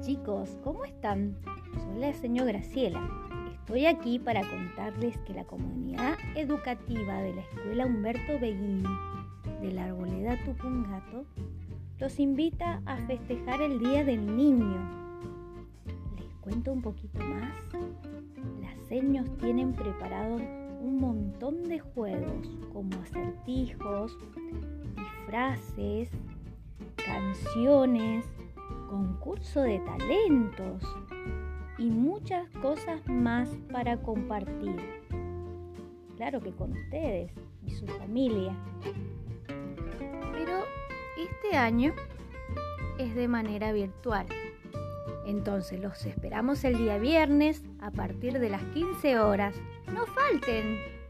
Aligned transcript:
Chicos, 0.00 0.56
¿cómo 0.64 0.84
están? 0.84 1.36
Soy 1.74 2.00
la 2.00 2.12
señora 2.14 2.52
Graciela. 2.52 3.08
Estoy 3.52 3.84
aquí 3.86 4.18
para 4.18 4.40
contarles 4.40 5.18
que 5.18 5.34
la 5.34 5.44
comunidad 5.44 6.14
educativa 6.34 7.20
de 7.20 7.34
la 7.34 7.42
Escuela 7.42 7.86
Humberto 7.86 8.38
Beguín 8.40 8.84
de 9.60 9.72
la 9.72 9.84
Arboleda 9.84 10.42
Tupungato 10.44 11.26
los 11.98 12.18
invita 12.18 12.80
a 12.86 12.96
festejar 13.06 13.60
el 13.60 13.78
Día 13.78 14.02
del 14.02 14.34
Niño. 14.34 14.80
Les 16.16 16.34
cuento 16.40 16.72
un 16.72 16.80
poquito 16.80 17.18
más. 17.20 17.52
Las 18.62 18.88
seños 18.88 19.28
tienen 19.38 19.74
preparados 19.74 20.40
un 20.80 20.98
montón 20.98 21.64
de 21.64 21.80
juegos 21.80 22.48
como 22.72 22.90
acertijos, 23.02 24.16
disfraces, 24.96 26.10
canciones, 26.96 28.24
concurso 29.32 29.62
de 29.62 29.78
talentos 29.78 30.82
y 31.78 31.88
muchas 31.88 32.46
cosas 32.60 33.00
más 33.08 33.48
para 33.72 33.96
compartir. 33.96 34.76
Claro 36.16 36.42
que 36.42 36.52
con 36.52 36.72
ustedes 36.72 37.32
y 37.66 37.70
su 37.70 37.86
familia. 37.86 38.54
Pero 39.46 40.64
este 41.16 41.56
año 41.56 41.94
es 42.98 43.14
de 43.14 43.26
manera 43.26 43.72
virtual. 43.72 44.26
Entonces 45.24 45.80
los 45.80 46.04
esperamos 46.04 46.62
el 46.64 46.76
día 46.76 46.98
viernes 46.98 47.64
a 47.80 47.90
partir 47.90 48.38
de 48.38 48.50
las 48.50 48.62
15 48.74 49.18
horas. 49.18 49.56
No 49.86 50.04
falten. 50.04 51.01